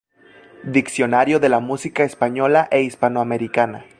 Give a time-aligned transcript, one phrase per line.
[0.65, 3.85] Diccionario de la Música Española e Hispanoamericana